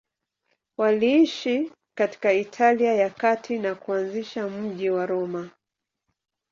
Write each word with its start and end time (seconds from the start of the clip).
Waliishi 0.77 1.71
katika 1.97 2.33
Italia 2.33 2.93
ya 2.93 3.09
Kati 3.09 3.59
na 3.59 3.75
kuanzisha 3.75 4.47
mji 4.49 4.89
wa 4.89 5.05
Roma. 5.05 5.49